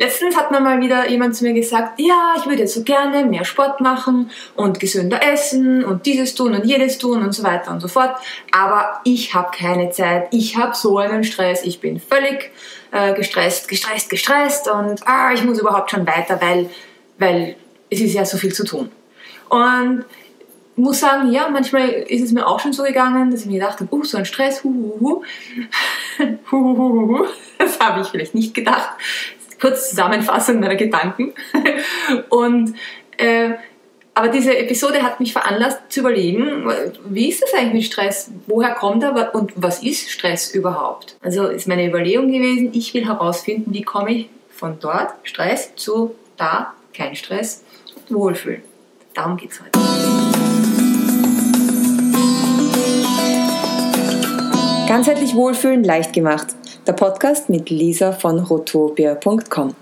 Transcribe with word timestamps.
Letztens 0.00 0.34
hat 0.34 0.50
mir 0.50 0.60
mal 0.60 0.80
wieder 0.80 1.10
jemand 1.10 1.36
zu 1.36 1.44
mir 1.44 1.52
gesagt, 1.52 2.00
ja, 2.00 2.32
ich 2.38 2.46
würde 2.46 2.66
so 2.66 2.82
gerne 2.84 3.22
mehr 3.26 3.44
Sport 3.44 3.82
machen 3.82 4.30
und 4.56 4.80
gesünder 4.80 5.20
essen 5.22 5.84
und 5.84 6.06
dieses 6.06 6.34
tun 6.34 6.54
und 6.54 6.64
jedes 6.64 6.96
tun 6.96 7.22
und 7.22 7.34
so 7.34 7.42
weiter 7.42 7.70
und 7.70 7.80
so 7.80 7.88
fort. 7.88 8.16
Aber 8.50 9.02
ich 9.04 9.34
habe 9.34 9.50
keine 9.54 9.90
Zeit. 9.90 10.28
Ich 10.30 10.56
habe 10.56 10.74
so 10.74 10.96
einen 10.96 11.22
Stress. 11.22 11.64
Ich 11.64 11.80
bin 11.80 12.00
völlig 12.00 12.50
äh, 12.92 13.12
gestresst, 13.12 13.68
gestresst, 13.68 14.08
gestresst 14.08 14.68
und 14.68 15.06
ah, 15.06 15.34
ich 15.34 15.44
muss 15.44 15.58
überhaupt 15.58 15.90
schon 15.90 16.06
weiter, 16.06 16.40
weil, 16.40 16.70
weil 17.18 17.56
es 17.90 18.00
ist 18.00 18.14
ja 18.14 18.24
so 18.24 18.38
viel 18.38 18.54
zu 18.54 18.64
tun. 18.64 18.90
Und 19.50 20.06
muss 20.76 21.00
sagen, 21.00 21.30
ja, 21.30 21.50
manchmal 21.50 21.90
ist 21.90 22.22
es 22.22 22.32
mir 22.32 22.46
auch 22.46 22.58
schon 22.58 22.72
so 22.72 22.84
gegangen, 22.84 23.30
dass 23.30 23.42
ich 23.42 23.46
mir 23.48 23.60
gedacht 23.60 23.80
habe, 23.80 23.94
uh, 23.94 24.02
so 24.02 24.16
ein 24.16 24.24
Stress, 24.24 24.64
hu, 24.64 24.72
hu, 24.98 25.22
hu. 26.50 27.24
Das 27.58 27.78
habe 27.78 28.00
ich 28.00 28.06
vielleicht 28.08 28.34
nicht 28.34 28.54
gedacht. 28.54 28.88
Kurz 29.60 29.90
Zusammenfassung 29.90 30.58
meiner 30.60 30.76
Gedanken. 30.76 31.34
Und, 32.30 32.74
äh, 33.18 33.50
aber 34.14 34.28
diese 34.28 34.56
Episode 34.56 35.02
hat 35.02 35.20
mich 35.20 35.32
veranlasst 35.32 35.80
zu 35.88 36.00
überlegen, 36.00 36.64
wie 37.08 37.28
ist 37.28 37.42
das 37.42 37.54
eigentlich 37.54 37.72
mit 37.72 37.84
Stress? 37.84 38.30
Woher 38.46 38.74
kommt 38.74 39.02
er 39.02 39.34
und 39.34 39.52
was 39.54 39.82
ist 39.82 40.10
Stress 40.10 40.52
überhaupt? 40.52 41.16
Also 41.22 41.46
ist 41.46 41.68
meine 41.68 41.86
Überlegung 41.86 42.26
gewesen, 42.26 42.70
ich 42.72 42.92
will 42.92 43.06
herausfinden, 43.06 43.72
wie 43.72 43.82
komme 43.82 44.10
ich 44.12 44.28
von 44.50 44.78
dort, 44.80 45.14
Stress, 45.22 45.74
zu 45.76 46.14
da, 46.36 46.74
kein 46.92 47.14
Stress, 47.14 47.62
Wohlfühlen. 48.08 48.62
Darum 49.14 49.36
geht 49.36 49.52
es 49.52 49.60
heute. 49.60 49.70
Ganzheitlich 54.88 55.34
Wohlfühlen 55.34 55.84
leicht 55.84 56.12
gemacht. 56.12 56.48
Der 56.86 56.94
Podcast 56.94 57.50
mit 57.50 57.68
Lisa 57.68 58.12
von 58.12 58.38
rotopia.com. 58.38 59.74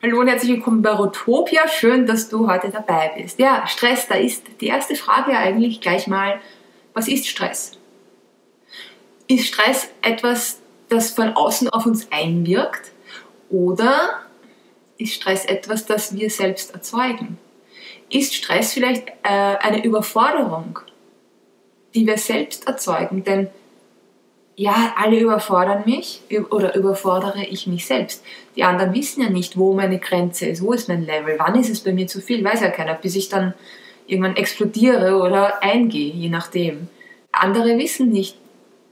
Hallo 0.00 0.20
und 0.20 0.28
herzlich 0.28 0.52
willkommen 0.52 0.82
bei 0.82 0.90
Rotopia. 0.90 1.66
Schön, 1.66 2.06
dass 2.06 2.28
du 2.28 2.48
heute 2.48 2.70
dabei 2.70 3.12
bist. 3.16 3.40
Ja, 3.40 3.66
Stress, 3.66 4.06
da 4.06 4.14
ist 4.14 4.44
die 4.60 4.68
erste 4.68 4.94
Frage 4.94 5.36
eigentlich 5.36 5.80
gleich 5.80 6.06
mal, 6.06 6.38
was 6.94 7.08
ist 7.08 7.26
Stress? 7.26 7.72
Ist 9.26 9.48
Stress 9.48 9.88
etwas, 10.02 10.60
das 10.88 11.10
von 11.10 11.30
außen 11.30 11.68
auf 11.70 11.86
uns 11.86 12.06
einwirkt 12.12 12.92
oder 13.50 14.20
ist 14.96 15.14
Stress 15.14 15.44
etwas, 15.44 15.86
das 15.86 16.16
wir 16.16 16.30
selbst 16.30 16.72
erzeugen? 16.72 17.36
Ist 18.08 18.34
Stress 18.34 18.74
vielleicht 18.74 19.08
äh, 19.08 19.56
eine 19.60 19.84
Überforderung, 19.84 20.78
die 21.94 22.06
wir 22.06 22.16
selbst 22.16 22.68
erzeugen? 22.68 23.24
Denn 23.24 23.50
ja, 24.60 24.92
alle 24.94 25.18
überfordern 25.18 25.84
mich 25.86 26.20
oder 26.50 26.74
überfordere 26.74 27.46
ich 27.46 27.66
mich 27.66 27.86
selbst. 27.86 28.22
Die 28.56 28.62
anderen 28.62 28.92
wissen 28.92 29.22
ja 29.22 29.30
nicht, 29.30 29.56
wo 29.56 29.72
meine 29.72 29.98
Grenze 29.98 30.44
ist, 30.44 30.60
wo 30.62 30.74
ist 30.74 30.86
mein 30.86 31.06
Level, 31.06 31.36
wann 31.38 31.58
ist 31.58 31.70
es 31.70 31.80
bei 31.80 31.94
mir 31.94 32.06
zu 32.06 32.20
viel, 32.20 32.44
weiß 32.44 32.60
ja 32.60 32.68
keiner, 32.68 32.92
bis 32.92 33.16
ich 33.16 33.30
dann 33.30 33.54
irgendwann 34.06 34.36
explodiere 34.36 35.16
oder 35.16 35.62
eingehe, 35.62 36.12
je 36.12 36.28
nachdem. 36.28 36.88
Andere 37.32 37.78
wissen 37.78 38.10
nicht, 38.10 38.36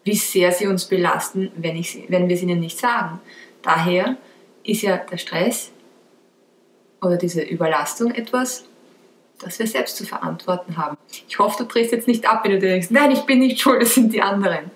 wie 0.05 0.15
sehr 0.15 0.53
sie 0.53 0.69
uns 0.69 0.87
belasten, 0.87 1.53
wenn, 1.55 1.77
ich, 1.77 2.03
wenn 2.09 2.29
wir 2.29 2.37
es 2.37 2.43
ihnen 2.43 2.61
nicht 2.61 2.79
sagen. 2.79 3.21
Daher 3.61 4.17
ist 4.65 4.81
ja 4.81 4.97
der 4.97 5.19
Stress 5.19 5.71
oder 7.03 7.19
diese 7.19 7.43
Überlastung 7.43 8.13
etwas, 8.13 8.65
das 9.41 9.59
wir 9.59 9.67
selbst 9.67 9.97
zu 9.97 10.05
verantworten 10.05 10.77
haben. 10.77 10.97
Ich 11.29 11.39
hoffe, 11.39 11.63
du 11.63 11.69
drehst 11.69 11.93
jetzt 11.93 12.09
nicht 12.09 12.29
ab, 12.29 12.45
wenn 12.45 12.53
du 12.53 12.59
denkst, 12.59 12.89
nein, 12.91 13.11
ich 13.11 13.23
bin 13.23 13.39
nicht 13.39 13.61
schuld, 13.61 13.83
das 13.83 13.95
sind 13.95 14.13
die 14.13 14.23
anderen 14.23 14.71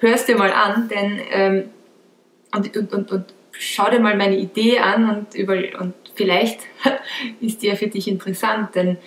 hörst 0.00 0.28
dir 0.28 0.36
mal 0.36 0.52
an, 0.52 0.88
denn 0.88 1.20
ähm, 1.30 1.70
und, 2.54 2.76
und, 2.76 2.92
und, 2.92 3.12
und 3.12 3.34
schau 3.52 3.90
dir 3.90 4.00
mal 4.00 4.16
meine 4.16 4.36
Idee 4.36 4.78
an 4.78 5.10
und, 5.10 5.34
über, 5.34 5.54
und 5.80 5.94
vielleicht 6.14 6.60
ist 7.40 7.62
die 7.62 7.68
ja 7.68 7.76
für 7.76 7.88
dich 7.88 8.08
interessant, 8.08 8.74
denn 8.74 8.98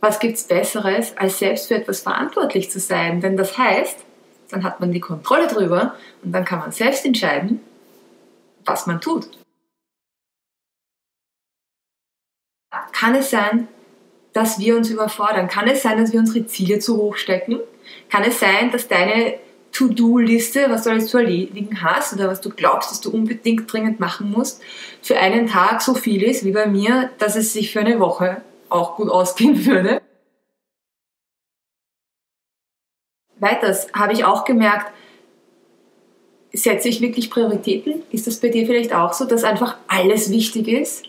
was 0.00 0.20
gibt 0.20 0.36
es 0.36 0.44
Besseres, 0.44 1.16
als 1.16 1.38
selbst 1.38 1.68
für 1.68 1.76
etwas 1.76 2.02
verantwortlich 2.02 2.70
zu 2.70 2.78
sein? 2.78 3.20
Denn 3.20 3.36
das 3.36 3.56
heißt, 3.56 4.04
dann 4.50 4.62
hat 4.62 4.78
man 4.80 4.92
die 4.92 5.00
Kontrolle 5.00 5.46
drüber 5.46 5.94
und 6.22 6.32
dann 6.32 6.44
kann 6.44 6.58
man 6.58 6.72
selbst 6.72 7.06
entscheiden, 7.06 7.60
was 8.66 8.86
man 8.86 9.00
tut. 9.00 9.28
Kann 12.92 13.14
es 13.14 13.30
sein, 13.30 13.68
dass 14.34 14.58
wir 14.58 14.76
uns 14.76 14.90
überfordern? 14.90 15.48
Kann 15.48 15.66
es 15.68 15.82
sein, 15.82 15.98
dass 15.98 16.12
wir 16.12 16.20
unsere 16.20 16.46
Ziele 16.46 16.78
zu 16.80 16.98
hoch 16.98 17.16
stecken? 17.16 17.60
Kann 18.10 18.24
es 18.24 18.38
sein, 18.38 18.70
dass 18.70 18.88
deine 18.88 19.38
To-Do-Liste, 19.72 20.66
was 20.68 20.84
du 20.84 20.90
alles 20.90 21.06
zu 21.06 21.18
erledigen 21.18 21.82
hast 21.82 22.12
oder 22.12 22.28
was 22.28 22.40
du 22.40 22.50
glaubst, 22.50 22.90
dass 22.90 23.00
du 23.00 23.10
unbedingt 23.10 23.72
dringend 23.72 23.98
machen 23.98 24.30
musst, 24.30 24.62
für 25.02 25.18
einen 25.18 25.46
Tag 25.46 25.82
so 25.82 25.94
viel 25.94 26.22
ist 26.22 26.44
wie 26.44 26.52
bei 26.52 26.66
mir, 26.66 27.10
dass 27.18 27.36
es 27.36 27.52
sich 27.52 27.72
für 27.72 27.80
eine 27.80 27.98
Woche 27.98 28.42
auch 28.68 28.96
gut 28.96 29.08
ausgehen 29.08 29.64
würde. 29.66 30.02
Weiters 33.38 33.88
habe 33.92 34.12
ich 34.12 34.24
auch 34.24 34.44
gemerkt, 34.44 34.92
setze 36.52 36.88
ich 36.88 37.00
wirklich 37.00 37.30
Prioritäten? 37.30 38.02
Ist 38.10 38.26
das 38.26 38.40
bei 38.40 38.48
dir 38.48 38.66
vielleicht 38.66 38.94
auch 38.94 39.12
so, 39.12 39.24
dass 39.24 39.44
einfach 39.44 39.76
alles 39.88 40.30
wichtig 40.30 40.68
ist? 40.68 41.04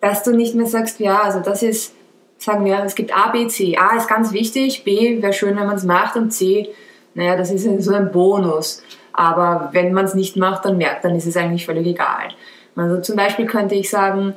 Dass 0.00 0.22
du 0.22 0.32
nicht 0.32 0.54
mehr 0.54 0.66
sagst, 0.66 1.00
ja, 1.00 1.22
also 1.22 1.40
das 1.40 1.62
ist, 1.62 1.92
sagen 2.38 2.64
wir, 2.64 2.82
es 2.84 2.94
gibt 2.94 3.16
A, 3.16 3.30
B, 3.30 3.46
C. 3.48 3.76
A 3.76 3.96
ist 3.96 4.08
ganz 4.08 4.32
wichtig, 4.32 4.84
B 4.84 5.22
wäre 5.22 5.32
schön, 5.32 5.56
wenn 5.56 5.66
man 5.66 5.76
es 5.76 5.84
macht 5.84 6.16
und 6.16 6.30
C 6.30 6.68
naja, 7.14 7.36
das 7.36 7.50
ist 7.50 7.82
so 7.82 7.94
ein 7.94 8.12
Bonus. 8.12 8.82
Aber 9.12 9.70
wenn 9.72 9.92
man 9.92 10.04
es 10.04 10.14
nicht 10.14 10.36
macht, 10.36 10.64
dann 10.64 10.76
merkt, 10.76 11.04
dann 11.04 11.14
ist 11.14 11.26
es 11.26 11.36
eigentlich 11.36 11.64
völlig 11.64 11.86
egal. 11.86 12.30
Also 12.76 13.00
zum 13.00 13.16
Beispiel 13.16 13.46
könnte 13.46 13.76
ich 13.76 13.88
sagen, 13.88 14.34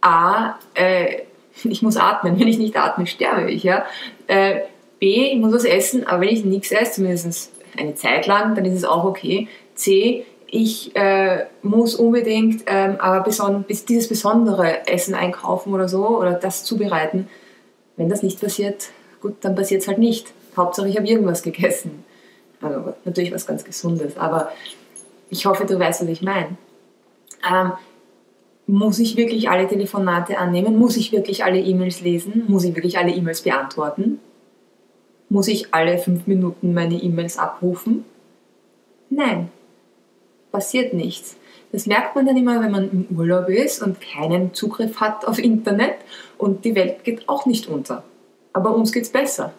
A, 0.00 0.54
äh, 0.74 1.22
ich 1.64 1.82
muss 1.82 1.96
atmen. 1.96 2.38
Wenn 2.38 2.48
ich 2.48 2.58
nicht 2.58 2.76
atme, 2.76 3.06
sterbe 3.06 3.50
ich. 3.50 3.64
Ja? 3.64 3.84
Äh, 4.28 4.60
B, 5.00 5.32
ich 5.32 5.38
muss 5.38 5.52
was 5.52 5.64
essen, 5.64 6.06
aber 6.06 6.22
wenn 6.22 6.28
ich 6.28 6.44
nichts 6.44 6.70
esse, 6.70 6.92
zumindest 6.92 7.52
eine 7.76 7.94
Zeit 7.94 8.26
lang, 8.26 8.54
dann 8.54 8.64
ist 8.64 8.74
es 8.74 8.84
auch 8.84 9.04
okay. 9.04 9.48
C, 9.74 10.24
ich 10.52 10.94
äh, 10.96 11.46
muss 11.62 11.94
unbedingt 11.94 12.64
ähm, 12.66 12.96
aber 12.98 13.22
beson 13.22 13.64
dieses 13.68 14.08
besondere 14.08 14.86
Essen 14.88 15.14
einkaufen 15.14 15.72
oder 15.72 15.88
so 15.88 16.18
oder 16.18 16.32
das 16.32 16.64
zubereiten. 16.64 17.28
Wenn 17.96 18.08
das 18.08 18.24
nicht 18.24 18.40
passiert, 18.40 18.88
gut, 19.20 19.36
dann 19.42 19.54
passiert 19.54 19.82
es 19.82 19.88
halt 19.88 19.98
nicht. 19.98 20.32
Hauptsache, 20.56 20.88
ich 20.88 20.96
habe 20.96 21.06
irgendwas 21.06 21.42
gegessen. 21.42 22.04
Also 22.60 22.94
natürlich 23.04 23.32
was 23.32 23.46
ganz 23.46 23.64
Gesundes, 23.64 24.16
aber 24.16 24.50
ich 25.30 25.46
hoffe, 25.46 25.64
du 25.66 25.78
weißt, 25.78 26.02
was 26.02 26.08
ich 26.08 26.22
meine. 26.22 26.56
Ähm, 27.48 27.72
muss 28.66 28.98
ich 28.98 29.16
wirklich 29.16 29.48
alle 29.48 29.68
Telefonate 29.68 30.38
annehmen? 30.38 30.76
Muss 30.76 30.96
ich 30.96 31.12
wirklich 31.12 31.44
alle 31.44 31.60
E-Mails 31.60 32.00
lesen? 32.00 32.44
Muss 32.48 32.64
ich 32.64 32.74
wirklich 32.74 32.98
alle 32.98 33.12
E-Mails 33.12 33.42
beantworten? 33.42 34.18
Muss 35.28 35.48
ich 35.48 35.72
alle 35.72 35.98
fünf 35.98 36.26
Minuten 36.26 36.74
meine 36.74 36.94
E-Mails 36.94 37.38
abrufen? 37.38 38.04
Nein, 39.08 39.50
passiert 40.52 40.92
nichts. 40.92 41.36
Das 41.72 41.86
merkt 41.86 42.16
man 42.16 42.26
dann 42.26 42.36
immer, 42.36 42.60
wenn 42.60 42.72
man 42.72 42.90
im 42.90 43.16
Urlaub 43.16 43.48
ist 43.48 43.82
und 43.82 44.00
keinen 44.00 44.54
Zugriff 44.54 45.00
hat 45.00 45.26
auf 45.26 45.38
Internet 45.38 45.96
und 46.36 46.64
die 46.64 46.74
Welt 46.74 47.04
geht 47.04 47.28
auch 47.28 47.46
nicht 47.46 47.68
unter. 47.68 48.02
Aber 48.52 48.74
uns 48.74 48.92
geht 48.92 49.04
es 49.04 49.10
besser. 49.10 49.52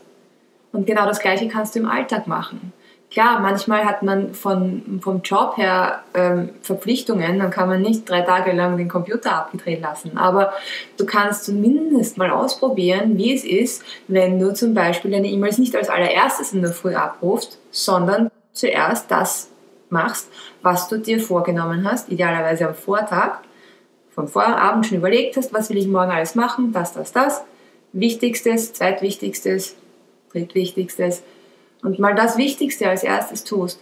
Und 0.74 0.86
genau 0.88 1.06
das 1.06 1.20
Gleiche 1.20 1.48
kannst 1.48 1.76
du 1.76 1.80
im 1.80 1.88
Alltag 1.88 2.28
machen. 2.28 2.74
Klar, 3.12 3.42
manchmal 3.42 3.84
hat 3.84 4.04
man 4.04 4.34
von, 4.34 5.02
vom 5.04 5.22
Job 5.22 5.58
her 5.58 6.04
ähm, 6.14 6.50
Verpflichtungen, 6.62 7.40
dann 7.40 7.52
kann 7.52 7.68
man 7.68 7.82
nicht 7.82 8.10
drei 8.10 8.22
Tage 8.22 8.54
lang 8.54 8.78
den 8.78 8.88
Computer 8.88 9.36
abgedreht 9.36 9.82
lassen. 9.82 10.18
Aber 10.18 10.54
du 10.96 11.06
kannst 11.06 11.44
zumindest 11.44 12.18
mal 12.18 12.32
ausprobieren, 12.32 13.18
wie 13.18 13.34
es 13.34 13.44
ist, 13.44 13.84
wenn 14.08 14.40
du 14.40 14.54
zum 14.54 14.74
Beispiel 14.74 15.12
deine 15.12 15.28
E-Mails 15.28 15.58
nicht 15.58 15.76
als 15.76 15.90
allererstes 15.90 16.54
in 16.54 16.62
der 16.62 16.72
Früh 16.72 16.96
abrufst, 16.96 17.60
sondern 17.70 18.32
zuerst 18.54 19.12
das 19.12 19.51
machst, 19.92 20.30
was 20.62 20.88
du 20.88 20.98
dir 20.98 21.20
vorgenommen 21.20 21.90
hast, 21.90 22.10
idealerweise 22.10 22.68
am 22.68 22.76
Vortag, 22.76 23.40
vom 24.10 24.28
Vorabend 24.28 24.86
schon 24.86 24.98
überlegt 24.98 25.38
hast, 25.38 25.54
was 25.54 25.70
will 25.70 25.78
ich 25.78 25.88
morgen 25.88 26.12
alles 26.12 26.36
machen, 26.36 26.72
das, 26.72 26.94
das, 26.94 27.12
das. 27.12 27.44
Wichtigstes, 27.94 28.74
zweitwichtigstes, 28.74 29.76
drittwichtigstes 30.32 31.24
und 31.82 32.00
mal 32.00 32.16
das 32.16 32.38
Wichtigste 32.38 32.90
als 32.90 33.04
erstes 33.04 33.44
tust 33.44 33.82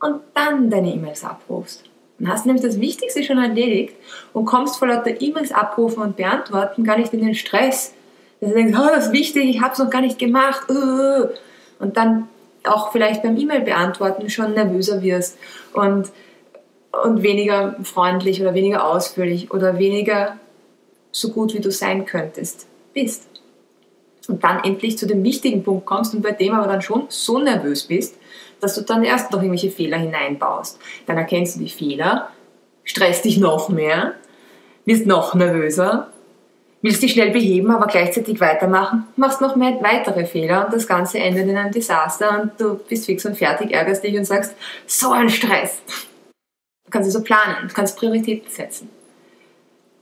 und 0.00 0.20
dann 0.34 0.70
deine 0.70 0.92
E-Mails 0.92 1.24
abrufst. 1.24 1.84
Dann 2.18 2.32
hast 2.32 2.44
du 2.44 2.48
nämlich 2.48 2.64
das 2.64 2.80
Wichtigste 2.80 3.22
schon 3.22 3.38
erledigt 3.38 3.94
und 4.32 4.44
kommst 4.44 4.78
vor 4.78 4.88
lauter 4.88 5.20
E-Mails 5.20 5.52
abrufen 5.52 6.02
und 6.02 6.16
beantworten 6.16 6.84
gar 6.84 6.98
nicht 6.98 7.12
in 7.12 7.20
den 7.20 7.34
Stress. 7.34 7.94
Dass 8.40 8.50
du 8.50 8.56
denkst, 8.56 8.78
oh, 8.78 8.88
das 8.88 9.06
ist 9.06 9.12
wichtig, 9.12 9.44
ich 9.44 9.60
habe 9.60 9.72
es 9.72 9.78
noch 9.78 9.90
gar 9.90 10.00
nicht 10.00 10.18
gemacht. 10.18 10.68
Uh. 10.68 11.28
Und 11.78 11.96
dann 11.96 12.28
auch 12.74 12.92
vielleicht 12.92 13.22
beim 13.22 13.36
E-Mail 13.36 13.60
beantworten 13.60 14.30
schon 14.30 14.54
nervöser 14.54 15.02
wirst 15.02 15.38
und, 15.72 16.10
und 17.04 17.22
weniger 17.22 17.76
freundlich 17.82 18.40
oder 18.40 18.54
weniger 18.54 18.86
ausführlich 18.86 19.50
oder 19.50 19.78
weniger 19.78 20.38
so 21.10 21.30
gut, 21.30 21.54
wie 21.54 21.60
du 21.60 21.70
sein 21.70 22.04
könntest, 22.06 22.66
bist 22.94 23.26
und 24.28 24.44
dann 24.44 24.62
endlich 24.62 24.98
zu 24.98 25.06
dem 25.06 25.24
wichtigen 25.24 25.62
Punkt 25.62 25.86
kommst 25.86 26.14
und 26.14 26.22
bei 26.22 26.32
dem 26.32 26.54
aber 26.54 26.66
dann 26.66 26.82
schon 26.82 27.06
so 27.08 27.38
nervös 27.38 27.84
bist, 27.84 28.16
dass 28.60 28.74
du 28.74 28.82
dann 28.82 29.04
erst 29.04 29.30
noch 29.30 29.40
irgendwelche 29.40 29.70
Fehler 29.70 29.98
hineinbaust. 29.98 30.78
Dann 31.06 31.16
erkennst 31.16 31.56
du 31.56 31.60
die 31.60 31.70
Fehler, 31.70 32.30
stresst 32.84 33.24
dich 33.24 33.38
noch 33.38 33.68
mehr 33.68 34.14
wirst 34.88 35.06
noch 35.06 35.34
nervöser, 35.34 36.08
willst 36.82 37.02
dich 37.02 37.12
schnell 37.12 37.30
beheben, 37.30 37.70
aber 37.70 37.86
gleichzeitig 37.86 38.40
weitermachen, 38.40 39.06
machst 39.16 39.40
noch 39.40 39.56
mehr 39.56 39.78
weitere 39.82 40.26
Fehler 40.26 40.64
und 40.64 40.74
das 40.74 40.86
Ganze 40.86 41.18
endet 41.18 41.48
in 41.48 41.56
einem 41.56 41.72
Desaster 41.72 42.40
und 42.40 42.52
du 42.58 42.74
bist 42.74 43.06
fix 43.06 43.24
und 43.26 43.36
fertig, 43.36 43.72
ärgerst 43.72 44.04
dich 44.04 44.16
und 44.16 44.24
sagst, 44.24 44.54
so 44.86 45.10
ein 45.12 45.28
Stress. 45.28 45.82
Du 46.84 46.90
kannst 46.90 47.08
also 47.08 47.22
planen, 47.22 47.68
du 47.68 47.74
kannst 47.74 47.98
Prioritäten 47.98 48.50
setzen. 48.50 48.88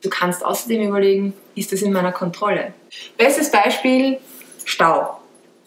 Du 0.02 0.11
kannst 0.11 0.44
außerdem 0.44 0.87
überlegen, 0.87 1.32
ist 1.55 1.73
das 1.73 1.82
in 1.82 1.93
meiner 1.93 2.12
Kontrolle? 2.12 2.75
Bestes 3.17 3.50
Beispiel, 3.50 4.19
Stau. 4.64 5.20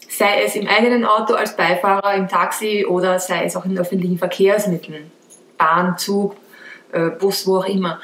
Sei 0.08 0.42
es 0.44 0.56
im 0.56 0.66
eigenen 0.66 1.04
Auto 1.04 1.34
als 1.34 1.56
Beifahrer, 1.56 2.14
im 2.14 2.28
Taxi 2.28 2.86
oder 2.88 3.18
sei 3.18 3.44
es 3.44 3.56
auch 3.56 3.64
in 3.64 3.78
öffentlichen 3.78 4.18
Verkehrsmitteln. 4.18 5.10
Bahn, 5.58 5.98
Zug, 5.98 6.36
äh, 6.92 7.10
Bus, 7.10 7.46
wo 7.46 7.58
auch 7.58 7.66
immer. 7.66 8.00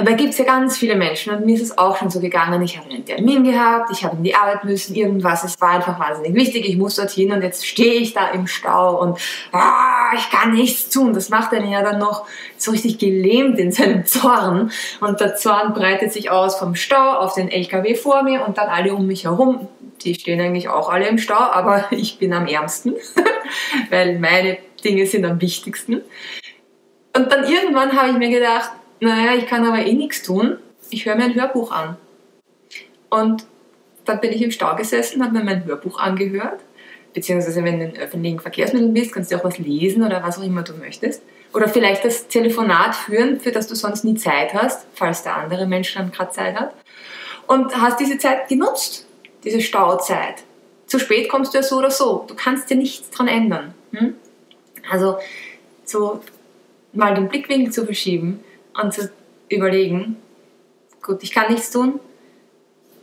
Aber 0.00 0.12
da 0.12 0.16
gibt 0.16 0.30
es 0.30 0.38
ja 0.38 0.46
ganz 0.46 0.78
viele 0.78 0.96
Menschen 0.96 1.34
und 1.34 1.44
mir 1.44 1.54
ist 1.54 1.60
es 1.60 1.76
auch 1.76 1.98
schon 1.98 2.08
so 2.08 2.20
gegangen. 2.20 2.62
Ich 2.62 2.78
habe 2.78 2.88
einen 2.88 3.04
Termin 3.04 3.44
gehabt, 3.44 3.90
ich 3.92 4.02
habe 4.02 4.16
in 4.16 4.22
die 4.22 4.34
Arbeit 4.34 4.64
müssen, 4.64 4.94
irgendwas. 4.94 5.44
Es 5.44 5.60
war 5.60 5.72
einfach 5.72 6.00
wahnsinnig 6.00 6.34
wichtig. 6.34 6.66
Ich 6.66 6.78
muss 6.78 6.96
dorthin 6.96 7.30
und 7.32 7.42
jetzt 7.42 7.66
stehe 7.66 8.00
ich 8.00 8.14
da 8.14 8.30
im 8.30 8.46
Stau 8.46 8.98
und 8.98 9.18
ah, 9.52 10.10
ich 10.16 10.30
kann 10.30 10.52
nichts 10.52 10.88
tun. 10.88 11.12
Das 11.12 11.28
macht 11.28 11.52
einen 11.52 11.70
ja 11.70 11.82
dann 11.82 11.98
noch 11.98 12.26
so 12.56 12.70
richtig 12.70 12.96
gelähmt 12.96 13.58
in 13.58 13.72
seinem 13.72 14.06
Zorn. 14.06 14.72
Und 15.02 15.20
der 15.20 15.34
Zorn 15.34 15.74
breitet 15.74 16.14
sich 16.14 16.30
aus 16.30 16.56
vom 16.56 16.76
Stau 16.76 17.18
auf 17.18 17.34
den 17.34 17.50
LKW 17.50 17.94
vor 17.94 18.22
mir 18.22 18.46
und 18.46 18.56
dann 18.56 18.68
alle 18.68 18.94
um 18.94 19.06
mich 19.06 19.24
herum. 19.24 19.68
Die 20.02 20.14
stehen 20.14 20.40
eigentlich 20.40 20.70
auch 20.70 20.88
alle 20.88 21.08
im 21.08 21.18
Stau, 21.18 21.34
aber 21.34 21.84
ich 21.90 22.18
bin 22.18 22.32
am 22.32 22.46
ärmsten, 22.46 22.94
weil 23.90 24.18
meine 24.18 24.56
Dinge 24.82 25.04
sind 25.04 25.26
am 25.26 25.42
wichtigsten. 25.42 26.00
Und 27.14 27.30
dann 27.30 27.44
irgendwann 27.44 28.00
habe 28.00 28.12
ich 28.12 28.16
mir 28.16 28.30
gedacht, 28.30 28.70
naja, 29.00 29.34
ich 29.34 29.46
kann 29.46 29.66
aber 29.66 29.84
eh 29.84 29.94
nichts 29.94 30.22
tun. 30.22 30.58
Ich 30.90 31.06
höre 31.06 31.16
mir 31.16 31.24
ein 31.24 31.34
Hörbuch 31.34 31.72
an. 31.72 31.96
Und 33.08 33.44
dann 34.04 34.20
bin 34.20 34.32
ich 34.32 34.42
im 34.42 34.50
Stau 34.50 34.76
gesessen, 34.76 35.22
habe 35.22 35.38
mir 35.38 35.44
mein 35.44 35.64
Hörbuch 35.64 35.98
angehört. 35.98 36.60
Beziehungsweise, 37.12 37.64
wenn 37.64 37.80
du 37.80 37.86
in 37.86 37.96
öffentlichen 37.96 38.38
Verkehrsmitteln 38.38 38.94
bist, 38.94 39.12
kannst 39.12 39.32
du 39.32 39.36
auch 39.36 39.44
was 39.44 39.58
lesen 39.58 40.04
oder 40.04 40.22
was 40.22 40.38
auch 40.38 40.44
immer 40.44 40.62
du 40.62 40.74
möchtest. 40.74 41.22
Oder 41.52 41.68
vielleicht 41.68 42.04
das 42.04 42.28
Telefonat 42.28 42.94
führen, 42.94 43.40
für 43.40 43.50
das 43.50 43.66
du 43.66 43.74
sonst 43.74 44.04
nie 44.04 44.14
Zeit 44.14 44.54
hast, 44.54 44.86
falls 44.94 45.24
der 45.24 45.36
andere 45.36 45.66
Mensch 45.66 45.92
dann 45.94 46.12
gerade 46.12 46.30
Zeit 46.30 46.54
hat. 46.54 46.74
Und 47.48 47.74
hast 47.80 47.98
diese 47.98 48.18
Zeit 48.18 48.48
genutzt, 48.48 49.06
diese 49.42 49.60
Stauzeit. 49.60 50.44
Zu 50.86 51.00
spät 51.00 51.28
kommst 51.28 51.52
du 51.54 51.58
ja 51.58 51.62
so 51.62 51.78
oder 51.78 51.90
so. 51.90 52.24
Du 52.28 52.34
kannst 52.34 52.70
dir 52.70 52.76
nichts 52.76 53.10
dran 53.10 53.26
ändern. 53.26 53.74
Hm? 53.92 54.14
Also, 54.88 55.18
so 55.84 56.20
mal 56.92 57.14
den 57.14 57.28
Blickwinkel 57.28 57.72
zu 57.72 57.84
verschieben 57.84 58.44
und 58.80 58.92
zu 58.92 59.10
überlegen, 59.48 60.16
gut, 61.02 61.22
ich 61.22 61.32
kann 61.32 61.52
nichts 61.52 61.70
tun, 61.70 62.00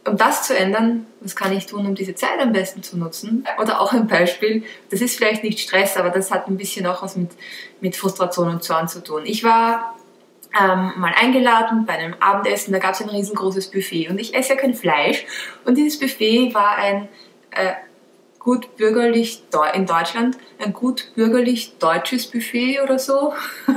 um 0.05 0.15
das 0.15 0.43
zu 0.43 0.57
ändern, 0.57 1.05
was 1.19 1.35
kann 1.35 1.51
ich 1.51 1.65
tun, 1.65 1.85
um 1.85 1.95
diese 1.95 2.15
Zeit 2.15 2.39
am 2.39 2.53
besten 2.53 2.81
zu 2.81 2.97
nutzen? 2.97 3.45
Oder 3.61 3.81
auch 3.81 3.91
ein 3.91 4.07
Beispiel, 4.07 4.63
das 4.89 5.01
ist 5.01 5.17
vielleicht 5.17 5.43
nicht 5.43 5.59
Stress, 5.59 5.97
aber 5.97 6.09
das 6.09 6.31
hat 6.31 6.47
ein 6.47 6.57
bisschen 6.57 6.85
auch 6.87 7.03
was 7.03 7.17
mit, 7.17 7.31
mit 7.81 7.95
Frustration 7.95 8.47
und 8.49 8.63
Zorn 8.63 8.87
zu 8.87 9.03
tun. 9.03 9.23
Ich 9.25 9.43
war 9.43 9.95
ähm, 10.59 10.93
mal 10.95 11.13
eingeladen 11.19 11.85
bei 11.85 11.93
einem 11.93 12.15
Abendessen, 12.19 12.71
da 12.71 12.79
gab 12.79 12.93
es 12.93 13.01
ein 13.01 13.09
riesengroßes 13.09 13.69
Buffet 13.69 14.09
und 14.09 14.19
ich 14.19 14.33
esse 14.33 14.53
ja 14.53 14.59
kein 14.59 14.73
Fleisch 14.73 15.25
und 15.65 15.77
dieses 15.77 15.99
Buffet 15.99 16.53
war 16.53 16.77
ein 16.77 17.09
äh, 17.51 17.73
gut 18.39 18.77
bürgerlich 18.77 19.43
in 19.73 19.85
Deutschland 19.85 20.37
ein 20.59 20.71
gut 20.71 21.11
bürgerlich 21.15 21.77
deutsches 21.79 22.27
Buffet 22.27 22.79
oder 22.81 22.97
so. 22.97 23.33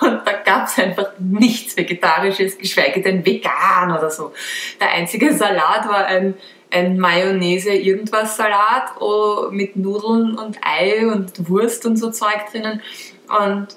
Und 0.00 0.22
da 0.24 0.32
gab 0.44 0.66
es 0.66 0.78
einfach 0.78 1.12
nichts 1.18 1.76
Vegetarisches, 1.76 2.58
geschweige 2.58 3.02
denn 3.02 3.24
vegan 3.24 3.96
oder 3.96 4.10
so. 4.10 4.32
Der 4.80 4.90
einzige 4.90 5.34
Salat 5.34 5.88
war 5.88 6.06
ein, 6.06 6.34
ein 6.70 6.98
Mayonnaise 6.98 7.72
irgendwas 7.72 8.36
Salat 8.36 9.00
oh, 9.00 9.48
mit 9.50 9.76
Nudeln 9.76 10.38
und 10.38 10.58
Ei 10.62 11.06
und 11.06 11.48
Wurst 11.48 11.86
und 11.86 11.96
so 11.96 12.10
Zeug 12.10 12.50
drinnen. 12.50 12.80
Und 13.28 13.68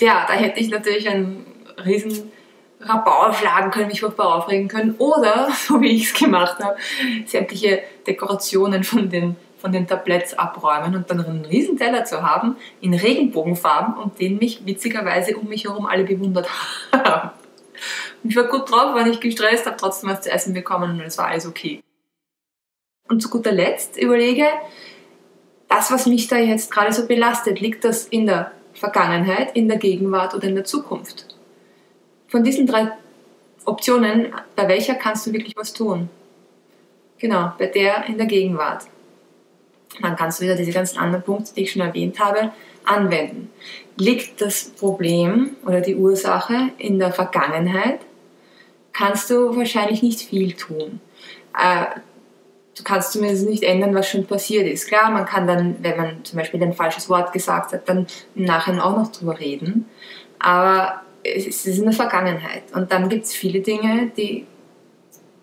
ja, 0.00 0.24
da 0.26 0.34
hätte 0.34 0.60
ich 0.60 0.70
natürlich 0.70 1.08
einen 1.08 1.46
riesen 1.84 2.32
Rabau 2.80 3.32
schlagen 3.32 3.70
können, 3.70 3.88
mich 3.88 4.00
furchtbar 4.00 4.34
aufregen 4.34 4.68
können. 4.68 4.94
Oder, 4.98 5.48
so 5.66 5.80
wie 5.80 5.96
ich 5.96 6.04
es 6.04 6.14
gemacht 6.14 6.58
habe, 6.62 6.76
sämtliche 7.26 7.82
Dekorationen 8.06 8.84
von 8.84 9.08
den, 9.08 9.36
von 9.64 9.72
den 9.72 9.86
Tabletts 9.86 10.34
abräumen 10.34 10.94
und 10.94 11.08
dann 11.08 11.24
einen 11.24 11.46
riesen 11.46 11.78
Teller 11.78 12.04
zu 12.04 12.20
haben 12.20 12.58
in 12.82 12.92
Regenbogenfarben 12.92 13.96
und 13.96 14.20
den 14.20 14.36
mich 14.36 14.66
witzigerweise 14.66 15.38
um 15.38 15.48
mich 15.48 15.64
herum 15.64 15.86
alle 15.86 16.04
bewundert 16.04 16.50
haben. 16.92 17.30
Ich 18.24 18.36
war 18.36 18.44
gut 18.44 18.70
drauf, 18.70 18.94
war 18.94 19.06
nicht 19.06 19.22
gestresst, 19.22 19.64
habe 19.64 19.78
trotzdem 19.78 20.10
was 20.10 20.20
zu 20.20 20.30
essen 20.30 20.52
bekommen 20.52 20.90
und 20.90 21.00
es 21.00 21.16
war 21.16 21.28
alles 21.28 21.46
okay. 21.46 21.82
Und 23.08 23.22
zu 23.22 23.30
guter 23.30 23.52
Letzt 23.52 23.96
überlege, 23.96 24.44
das, 25.70 25.90
was 25.90 26.04
mich 26.04 26.28
da 26.28 26.36
jetzt 26.36 26.70
gerade 26.70 26.92
so 26.92 27.06
belastet, 27.06 27.58
liegt 27.58 27.84
das 27.84 28.06
in 28.08 28.26
der 28.26 28.50
Vergangenheit, 28.74 29.56
in 29.56 29.68
der 29.68 29.78
Gegenwart 29.78 30.34
oder 30.34 30.46
in 30.46 30.56
der 30.56 30.64
Zukunft? 30.64 31.34
Von 32.28 32.44
diesen 32.44 32.66
drei 32.66 32.92
Optionen, 33.64 34.34
bei 34.56 34.68
welcher 34.68 34.94
kannst 34.94 35.26
du 35.26 35.32
wirklich 35.32 35.56
was 35.56 35.72
tun? 35.72 36.10
Genau, 37.16 37.54
bei 37.58 37.68
der 37.68 38.04
in 38.08 38.18
der 38.18 38.26
Gegenwart. 38.26 38.88
Dann 40.00 40.16
kannst 40.16 40.40
du 40.40 40.44
wieder 40.44 40.56
diese 40.56 40.72
ganzen 40.72 40.98
anderen 40.98 41.24
Punkte, 41.24 41.54
die 41.54 41.62
ich 41.62 41.72
schon 41.72 41.82
erwähnt 41.82 42.18
habe, 42.18 42.52
anwenden. 42.84 43.50
Liegt 43.96 44.40
das 44.40 44.64
Problem 44.64 45.56
oder 45.64 45.80
die 45.80 45.94
Ursache 45.94 46.70
in 46.78 46.98
der 46.98 47.12
Vergangenheit, 47.12 48.00
kannst 48.92 49.30
du 49.30 49.56
wahrscheinlich 49.56 50.02
nicht 50.02 50.20
viel 50.20 50.52
tun. 50.52 51.00
Äh, 51.58 52.00
du 52.76 52.82
kannst 52.82 53.12
zumindest 53.12 53.48
nicht 53.48 53.62
ändern, 53.62 53.94
was 53.94 54.08
schon 54.08 54.26
passiert 54.26 54.66
ist. 54.66 54.88
Klar, 54.88 55.10
man 55.10 55.26
kann 55.26 55.46
dann, 55.46 55.76
wenn 55.80 55.96
man 55.96 56.24
zum 56.24 56.38
Beispiel 56.38 56.62
ein 56.62 56.72
falsches 56.72 57.08
Wort 57.08 57.32
gesagt 57.32 57.72
hat, 57.72 57.88
dann 57.88 58.06
im 58.34 58.44
Nachhinein 58.44 58.80
auch 58.80 58.96
noch 58.96 59.12
drüber 59.12 59.38
reden. 59.38 59.86
Aber 60.38 61.02
es 61.22 61.46
ist 61.46 61.78
in 61.78 61.84
der 61.84 61.92
Vergangenheit. 61.92 62.64
Und 62.74 62.92
dann 62.92 63.08
gibt 63.08 63.24
es 63.24 63.32
viele 63.32 63.60
Dinge, 63.60 64.10
die 64.16 64.46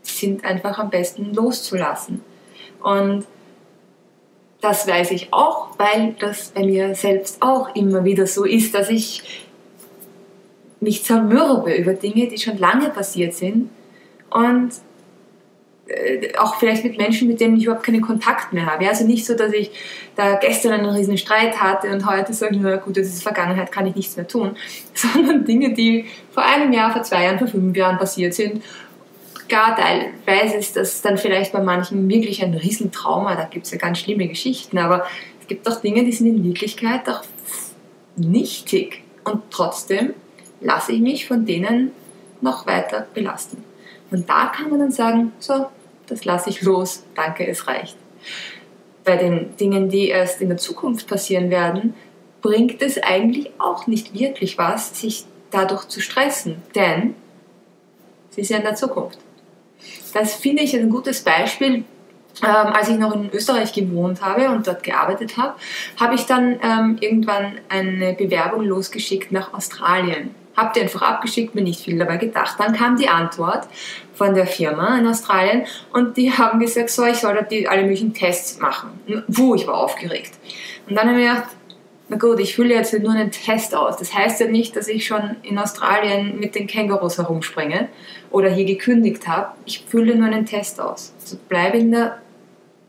sind 0.01 0.44
einfach 0.44 0.77
am 0.77 0.89
besten 0.89 1.33
loszulassen. 1.33 2.21
Und 2.81 3.25
das 4.62 4.88
weiß 4.88 5.12
ich 5.12 5.34
auch, 5.34 5.69
weil 5.78 6.16
das 6.19 6.50
bei 6.50 6.63
mir 6.63 6.94
selbst 6.96 7.42
auch 7.42 7.75
immer 7.75 8.06
wieder 8.06 8.28
so 8.28 8.46
ist, 8.46 8.74
dass 8.75 8.90
ich 8.90 9.48
mich 10.80 11.04
zermürbe 11.04 11.74
über 11.74 11.94
Dinge, 11.94 12.28
die 12.28 12.38
schon 12.38 12.58
lange 12.58 12.90
passiert 12.90 13.34
sind 13.34 13.70
und 14.30 14.72
äh, 15.88 16.36
auch 16.38 16.56
vielleicht 16.56 16.84
mit 16.84 16.98
Menschen, 16.98 17.27
mit 17.27 17.39
denen 17.39 17.58
ich 17.58 17.63
überhaupt 17.65 17.86
keinen 17.86 18.01
Kontakt 18.01 18.53
mehr 18.53 18.65
habe. 18.65 18.88
Also 18.88 19.06
nicht 19.06 19.25
so, 19.25 19.36
dass 19.36 19.51
ich 19.51 19.72
da 20.15 20.36
gestern 20.36 20.74
einen 20.74 20.89
riesen 20.89 21.18
Streit 21.18 21.62
hatte 21.62 21.89
und 21.89 22.06
heute 22.10 22.34
sage, 22.34 22.58
na 22.60 22.77
gut, 22.77 22.98
das 22.98 23.08
ist 23.08 23.24
Vergangenheit, 23.24 23.72
kann 23.72 23.88
ich 23.88 23.96
nichts 23.96 24.15
mehr 24.15 24.27
tun, 24.27 24.56
sondern 24.94 25.46
Dinge, 25.46 25.74
die 25.74 26.06
vor 26.32 26.44
einem 26.44 26.72
Jahr, 26.72 26.91
vor 26.91 27.03
zwei 27.03 27.25
Jahren, 27.25 27.39
vor 27.39 27.48
fünf 27.48 27.75
Jahren 27.75 27.98
passiert 27.98 28.34
sind. 28.34 28.63
Gar 29.51 29.75
teilweise 29.75 30.55
ist 30.55 30.77
das 30.77 31.01
dann 31.01 31.17
vielleicht 31.17 31.51
bei 31.51 31.62
manchen 31.62 32.08
wirklich 32.08 32.41
ein 32.41 32.53
Riesentrauma, 32.53 33.36
da 33.36 33.43
gibt 33.43 33.65
es 33.65 33.74
ja 33.74 33.77
ganz 33.77 34.00
schlimme 34.00 34.29
Geschichten, 34.29 34.77
aber 34.77 35.05
es 35.41 35.48
gibt 35.48 35.67
auch 35.70 35.81
Dinge, 35.81 36.05
die 36.05 36.13
sind 36.13 36.27
in 36.27 36.43
Wirklichkeit 36.46 37.10
auch 37.10 37.22
nichtig 38.15 39.03
und 39.25 39.41
trotzdem 39.50 40.13
lasse 40.62 40.93
ich 40.93 41.01
mich 41.01 41.27
von 41.27 41.46
denen 41.46 41.91
noch 42.39 42.65
weiter 42.65 43.08
belasten. 43.13 43.62
Und 44.10 44.29
da 44.29 44.53
kann 44.55 44.70
man 44.70 44.79
dann 44.79 44.91
sagen, 44.91 45.34
so, 45.39 45.65
das 46.08 46.24
lasse 46.24 46.50
ich 46.50 46.62
los, 46.62 47.03
danke, 47.15 47.46
es 47.46 47.67
reicht. 47.67 47.98
Bei 49.03 49.17
den 49.17 49.58
Dingen, 49.58 49.89
die 49.89 50.08
erst 50.08 50.39
in 50.39 50.48
der 50.48 50.60
Zukunft 50.60 51.10
passieren 51.10 51.50
werden, 51.50 51.93
bringt 52.41 52.81
es 52.81 53.03
eigentlich 53.03 53.51
auch 53.58 53.86
nicht 53.86 54.17
wirklich 54.17 54.58
was, 54.58 54.98
sich 54.98 55.25
dadurch 55.50 55.89
zu 55.89 56.00
stressen, 56.00 56.62
denn 56.74 57.15
sie 58.29 58.46
sind 58.46 58.60
in 58.60 58.63
der 58.63 58.75
Zukunft. 58.75 59.20
Das 60.13 60.35
finde 60.35 60.63
ich 60.63 60.75
ein 60.75 60.89
gutes 60.89 61.21
Beispiel. 61.21 61.83
Ähm, 62.43 62.67
als 62.73 62.88
ich 62.88 62.97
noch 62.97 63.13
in 63.13 63.29
Österreich 63.31 63.73
gewohnt 63.73 64.21
habe 64.21 64.50
und 64.50 64.65
dort 64.65 64.83
gearbeitet 64.83 65.38
habe, 65.38 65.55
habe 66.00 66.15
ich 66.15 66.25
dann 66.25 66.59
ähm, 66.63 66.97
irgendwann 67.00 67.59
eine 67.67 68.13
Bewerbung 68.13 68.63
losgeschickt 68.63 69.31
nach 69.31 69.53
Australien. 69.53 70.33
Habe 70.55 70.71
die 70.75 70.81
einfach 70.81 71.01
abgeschickt, 71.01 71.55
mir 71.55 71.61
nicht 71.61 71.81
viel 71.81 72.00
dabei 72.00 72.17
gedacht. 72.17 72.55
Dann 72.57 72.73
kam 72.73 72.95
die 72.95 73.09
Antwort 73.09 73.67
von 74.15 74.33
der 74.33 74.47
Firma 74.47 74.97
in 74.97 75.07
Australien 75.07 75.65
und 75.93 76.17
die 76.17 76.31
haben 76.38 76.59
gesagt, 76.59 76.89
so, 76.89 77.05
ich 77.05 77.17
soll 77.17 77.35
da 77.35 77.41
die, 77.41 77.67
alle 77.67 77.83
möglichen 77.83 78.13
Tests 78.13 78.59
machen. 78.59 78.89
Wo 79.27 79.53
ich 79.53 79.67
war 79.67 79.75
aufgeregt. 79.75 80.33
Und 80.88 80.95
dann 80.95 81.09
habe 81.09 81.21
ich 81.21 81.27
gedacht, 81.27 81.50
na 82.12 82.18
gut, 82.18 82.41
ich 82.41 82.58
fülle 82.58 82.74
jetzt 82.74 82.91
nur 83.00 83.13
einen 83.13 83.32
Test 83.32 83.74
aus. 83.74 83.96
Das 83.96 84.13
heißt 84.13 84.41
ja 84.41 84.48
nicht, 84.48 84.75
dass 84.75 84.89
ich 84.89 85.08
schon 85.08 85.38
in 85.44 85.58
Australien 85.58 86.38
mit 86.38 86.56
den 86.56 86.68
Kängurus 86.68 87.18
herumspringe 87.18 87.88
oder 88.32 88.50
hier 88.50 88.65
gekündigt 88.65 89.30
habe. 89.30 89.53
Ich 89.65 89.86
fülle 89.88 90.18
nur 90.18 90.27
einen 90.27 90.46
Test 90.46 90.82
aus. 90.82 91.13
Also 91.22 91.38
bleib 91.48 91.74
in 91.74 91.94
der, 91.94 92.18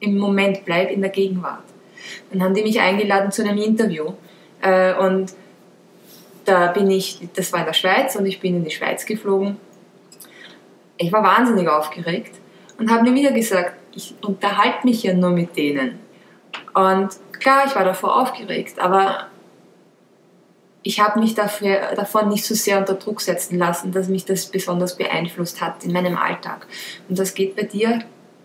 im 0.01 0.19
Moment, 0.19 0.65
bleib 0.65 0.91
in 0.91 1.03
der 1.03 1.11
Gegenwart. 1.11 1.63
Dann 2.33 2.43
haben 2.43 2.53
die 2.53 2.65
mich 2.65 2.81
eingeladen 2.81 3.31
zu 3.31 3.47
einem 3.47 3.59
Interview 3.59 4.15
äh, 4.61 4.93
und 4.95 5.33
da 6.45 6.73
bin 6.73 6.91
ich, 6.91 7.21
das 7.37 7.53
war 7.53 7.61
in 7.61 7.67
der 7.67 7.75
Schweiz 7.75 8.17
und 8.17 8.27
ich 8.27 8.41
bin 8.41 8.57
in 8.57 8.65
die 8.65 8.73
Schweiz 8.73 9.07
geflogen. 9.07 9.57
Ich 10.97 11.13
war 11.13 11.23
wahnsinnig 11.23 11.69
aufgeregt 11.69 12.35
und 12.77 12.91
habe 12.91 13.09
mir 13.09 13.15
wieder 13.15 13.31
gesagt, 13.31 13.75
ich 13.95 14.17
unterhalte 14.21 14.85
mich 14.85 15.05
ja 15.05 15.15
nur 15.15 15.31
mit 15.31 15.57
denen. 15.57 16.01
Und 16.75 17.11
klar, 17.43 17.67
ich 17.67 17.75
war 17.75 17.85
davor 17.85 18.21
aufgeregt, 18.21 18.79
aber 18.79 19.27
ich 20.83 21.01
habe 21.01 21.21
mich 21.21 21.35
dafür, 21.35 21.95
davon 21.95 22.29
nicht 22.29 22.45
so 22.45 22.55
sehr 22.55 22.79
unter 22.79 22.95
Druck 22.95 23.21
setzen 23.21 23.59
lassen, 23.59 23.93
dass 23.93 24.09
mich 24.09 24.25
das 24.25 24.47
besonders 24.47 24.97
beeinflusst 24.97 25.61
hat 25.61 25.85
in 25.85 25.93
meinem 25.93 26.17
Alltag. 26.17 26.67
Und 27.09 27.19
das 27.19 27.35
geht 27.35 27.55
bei 27.55 27.63
dir 27.63 28.01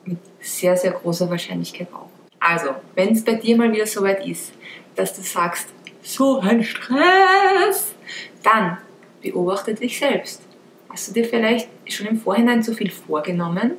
mit 0.06 0.20
sehr, 0.40 0.78
sehr 0.78 0.92
großer 0.92 1.30
Wahrscheinlichkeit 1.30 1.88
auch. 1.94 2.10
Also, 2.40 2.76
wenn 2.96 3.14
es 3.14 3.24
bei 3.24 3.34
dir 3.34 3.58
mal 3.58 3.72
wieder 3.72 3.88
so 3.88 4.04
weit 4.04 4.26
ist, 4.26 4.54
dass 4.96 5.16
du 5.16 5.22
sagst, 5.22 5.70
so 6.04 6.40
ein 6.40 6.64
Stress, 6.64 7.96
dann 8.44 8.78
beobachte 9.22 9.74
dich 9.74 9.98
selbst. 9.98 10.42
Hast 10.90 11.10
du 11.10 11.14
dir 11.14 11.26
vielleicht 11.26 11.70
schon 11.88 12.08
im 12.08 12.18
Vorhinein 12.18 12.64
zu 12.64 12.74
viel 12.74 12.92
vorgenommen? 12.92 13.74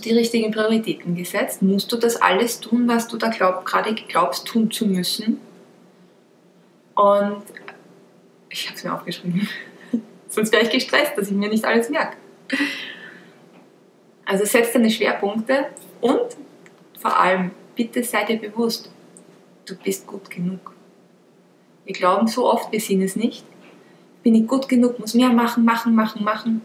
Die 0.00 0.12
richtigen 0.12 0.50
Prioritäten 0.50 1.14
gesetzt? 1.14 1.62
Musst 1.62 1.92
du 1.92 1.96
das 1.96 2.16
alles 2.16 2.60
tun, 2.60 2.88
was 2.88 3.08
du 3.08 3.16
da 3.16 3.28
glaub, 3.28 3.64
gerade 3.64 3.94
glaubst 3.94 4.46
tun 4.46 4.70
zu 4.70 4.86
müssen? 4.86 5.40
Und 6.94 7.42
ich 8.48 8.66
habe 8.66 8.76
es 8.76 8.84
mir 8.84 8.94
aufgeschrieben. 8.94 9.48
Sonst 10.28 10.52
wäre 10.52 10.62
ich 10.62 10.70
gestresst, 10.70 11.16
dass 11.16 11.28
ich 11.28 11.36
mir 11.36 11.48
nicht 11.48 11.64
alles 11.64 11.88
merke. 11.88 12.16
Also 14.24 14.44
setz 14.44 14.72
deine 14.72 14.90
Schwerpunkte 14.90 15.66
und 16.00 16.36
vor 16.98 17.18
allem, 17.18 17.50
bitte 17.74 18.04
sei 18.04 18.24
dir 18.24 18.38
bewusst, 18.38 18.90
du 19.66 19.74
bist 19.76 20.06
gut 20.06 20.30
genug. 20.30 20.72
Wir 21.84 21.94
glauben 21.94 22.28
so 22.28 22.50
oft, 22.50 22.70
wir 22.70 22.80
sind 22.80 23.02
es 23.02 23.16
nicht. 23.16 23.44
Bin 24.22 24.34
ich 24.34 24.46
gut 24.46 24.68
genug, 24.68 24.98
muss 24.98 25.14
mehr 25.14 25.30
machen, 25.30 25.64
machen, 25.64 25.94
machen, 25.94 26.22
machen. 26.22 26.62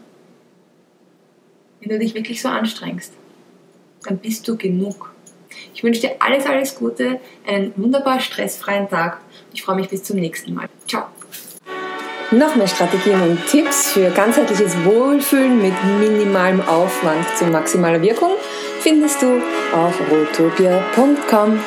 Wenn 1.80 1.88
du 1.88 1.98
dich 1.98 2.14
wirklich 2.14 2.42
so 2.42 2.48
anstrengst, 2.48 3.14
dann 4.06 4.18
bist 4.18 4.46
du 4.48 4.56
genug. 4.56 5.12
Ich 5.74 5.82
wünsche 5.82 6.00
dir 6.00 6.16
alles, 6.20 6.46
alles 6.46 6.74
Gute, 6.74 7.20
einen 7.46 7.72
wunderbar 7.76 8.20
stressfreien 8.20 8.88
Tag. 8.88 9.20
Ich 9.52 9.62
freue 9.62 9.76
mich 9.76 9.88
bis 9.88 10.02
zum 10.02 10.18
nächsten 10.18 10.54
Mal. 10.54 10.68
Ciao. 10.86 11.04
Noch 12.32 12.56
mehr 12.56 12.66
Strategien 12.66 13.20
und 13.22 13.46
Tipps 13.46 13.92
für 13.92 14.10
ganzheitliches 14.10 14.74
Wohlfühlen 14.84 15.62
mit 15.62 15.74
minimalem 16.00 16.60
Aufwand 16.60 17.24
zu 17.36 17.44
maximaler 17.44 18.02
Wirkung 18.02 18.32
findest 18.80 19.22
du 19.22 19.40
auf 19.72 19.94
rotopia.com. 20.10 21.60